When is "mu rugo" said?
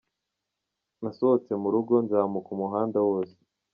1.61-1.93